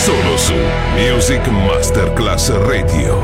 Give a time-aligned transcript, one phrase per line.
[0.00, 0.54] Solo su
[0.96, 3.22] Music Masterclass Radio.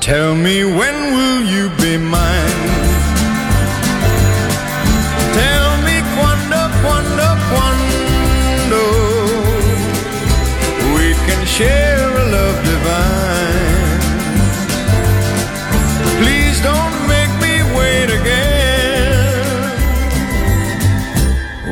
[0.00, 2.33] Tell me when will you be mine?
[11.58, 14.00] Share a love divine.
[16.20, 19.62] Please don't make me wait again.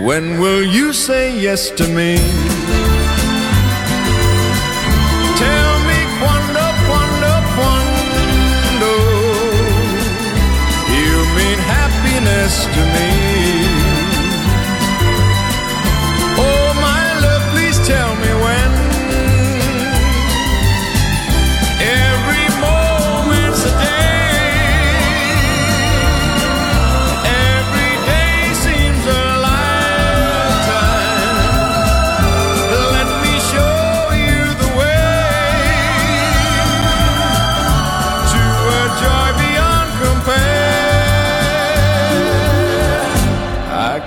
[0.06, 2.12] When will you say yes to me?
[5.44, 8.92] Tell me quando, quando, quando
[10.98, 13.11] you mean happiness to me.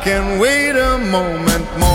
[0.05, 1.94] Can wait a moment more.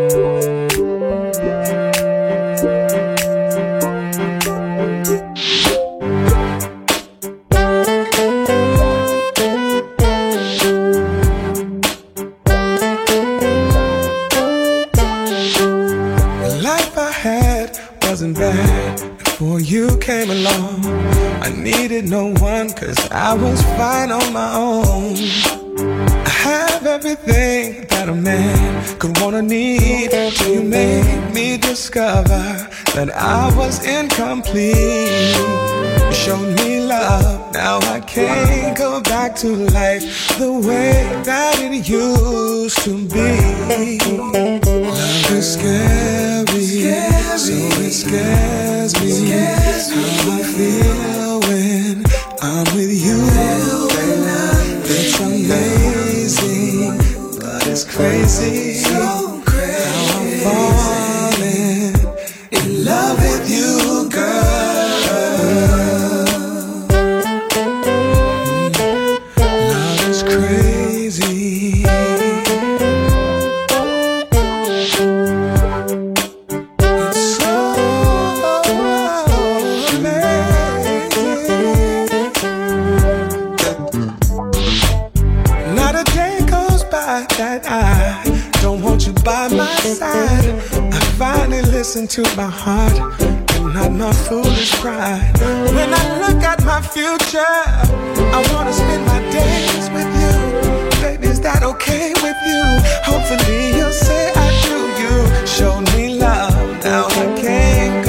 [19.41, 20.85] Before you came along.
[21.41, 25.15] I needed no one cause I was fine on my own.
[26.27, 33.09] I have everything that a man could wanna need till you made me discover that
[33.15, 34.75] I was incomplete.
[34.75, 41.87] You showed me love, now I can't go back to life the way that it
[41.87, 43.97] used to be.
[44.87, 46.65] Love is scary,
[47.37, 49.31] so it scares me.
[49.31, 52.05] How I feel when
[52.41, 53.19] I'm with you.
[54.83, 56.97] It's amazing,
[57.39, 59.30] but it's crazy.
[87.41, 90.45] That I don't want you by my side.
[90.93, 92.97] I finally listen to my heart
[93.55, 95.33] and not my foolish pride.
[95.75, 97.57] When I look at my future,
[98.37, 100.35] I wanna spend my days with you.
[101.01, 102.63] Baby, is that okay with you?
[103.09, 104.77] Hopefully you'll say I do.
[105.01, 108.00] You showed me love, now I can't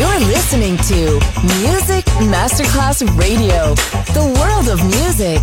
[0.00, 1.20] You're listening to
[1.60, 3.74] Music Masterclass Radio,
[4.14, 5.42] the world of music.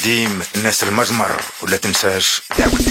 [0.00, 2.42] قديم ناس المجمر ولا تنساش.
[2.58, 2.89] دعوتنا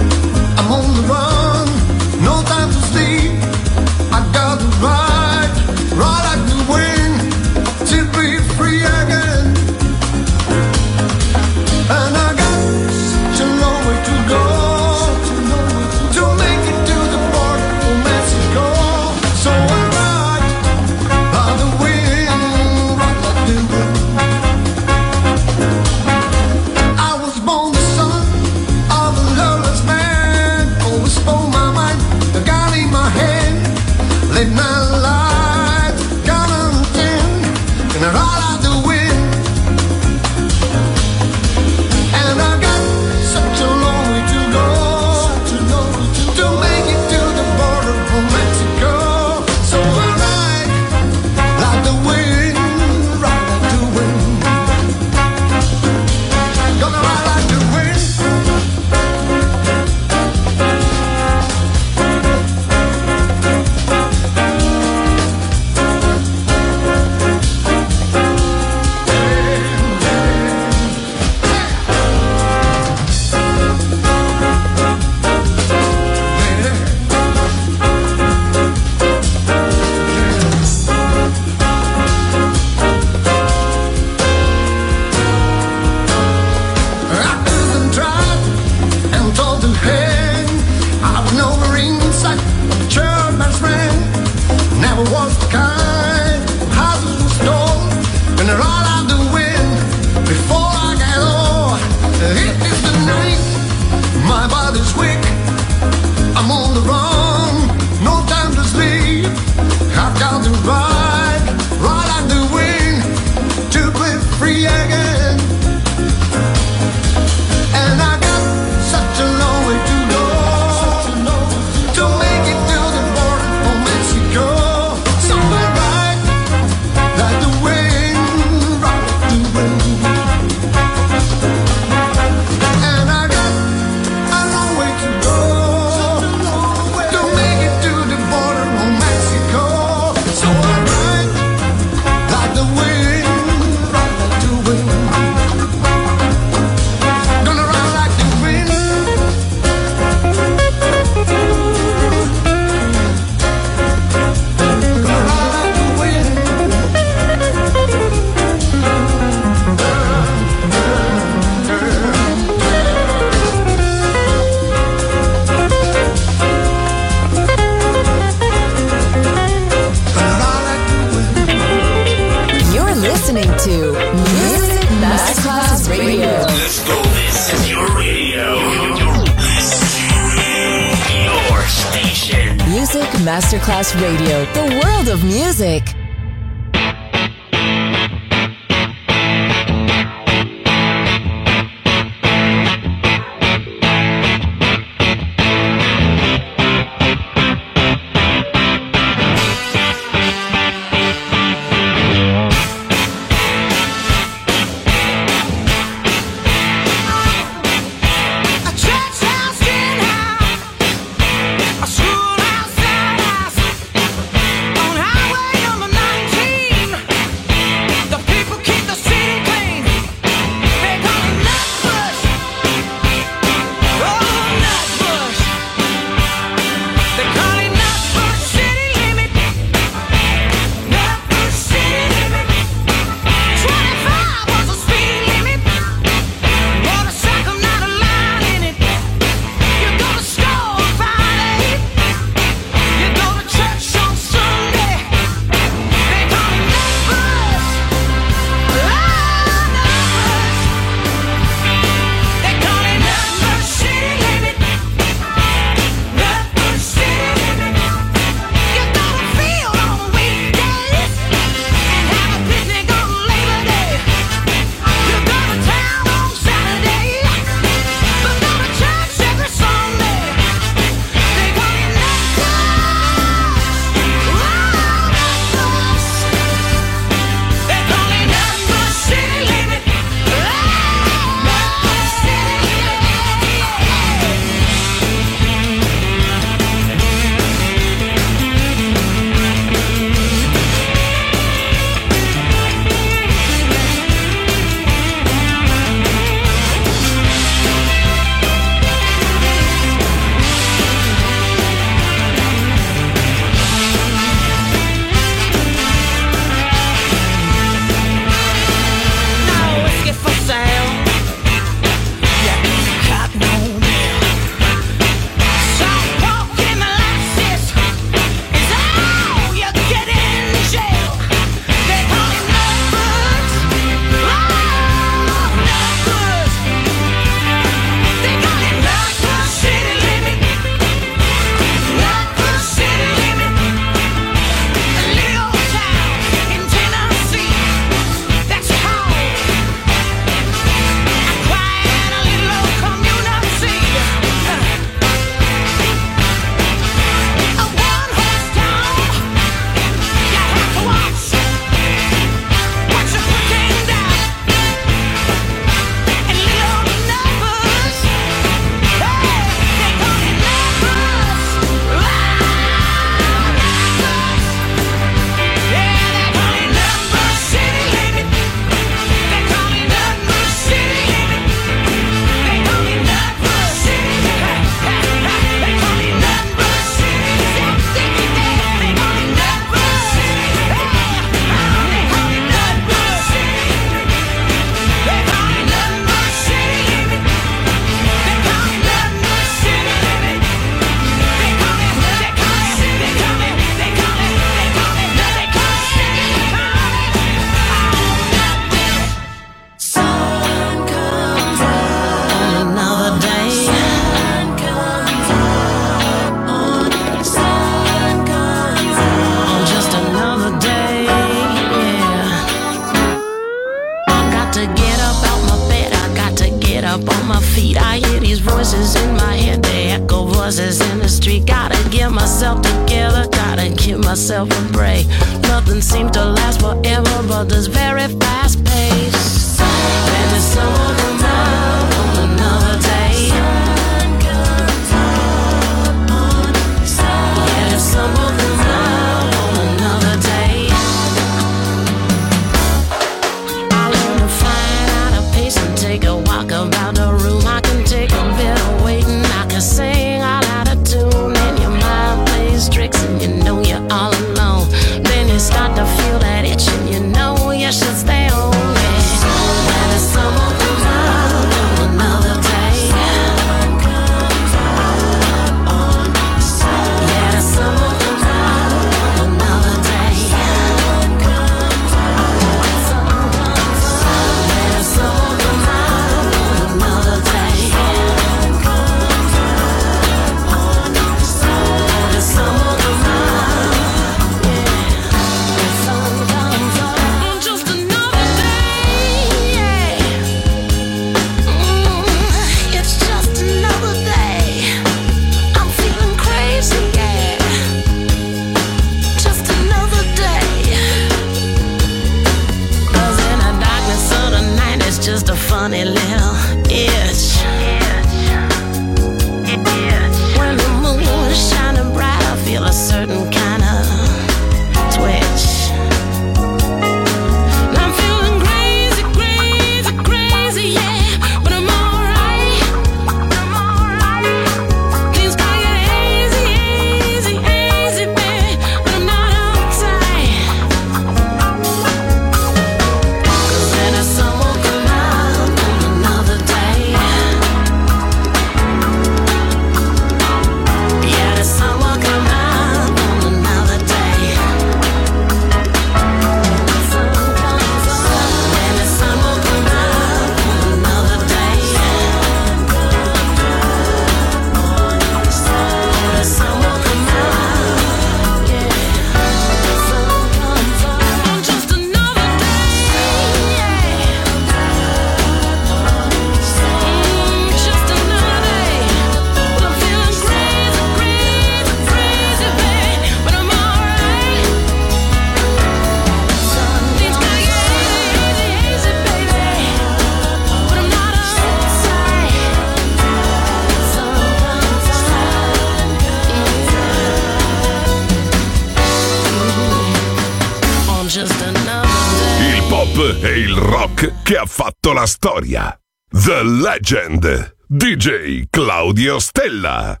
[594.46, 595.78] fatto la storia.
[596.08, 597.56] The Legend.
[597.68, 600.00] DJ Claudio Stella.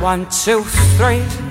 [0.00, 0.62] One, two,
[0.96, 1.47] three.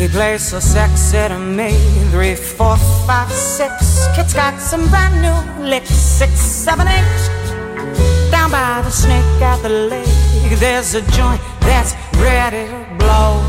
[0.00, 1.72] He plays so sexy to me.
[2.10, 4.06] Three, four, five, six.
[4.16, 5.90] Kid's got some brand new licks.
[5.90, 8.30] Six, seven, eight.
[8.30, 13.44] Down by the snake at the lake, there's a joint that's ready to blow.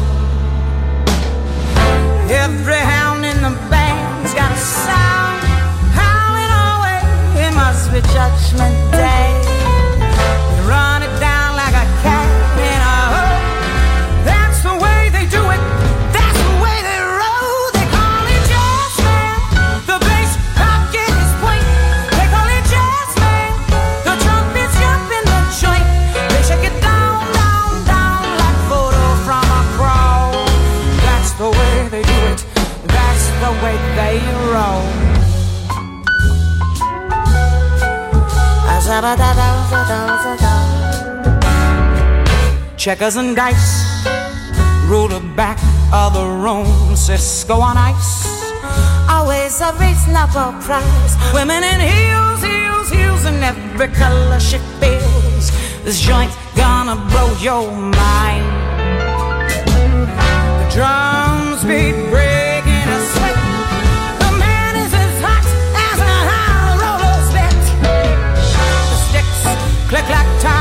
[2.27, 5.39] Every hound in the band's got a sound
[6.51, 7.47] away.
[7.47, 9.30] It must be Judgment Day.
[42.77, 44.05] Checkers and dice,
[44.85, 45.57] rule the back
[45.91, 46.95] of the room.
[46.95, 48.27] Cisco on ice,
[49.09, 51.15] always a reasonable price.
[51.33, 55.49] Women in heels, heels, heels, in every color she feels.
[55.83, 58.45] This joint's gonna blow your mind.
[60.59, 61.95] The drums beat
[69.91, 70.60] click like time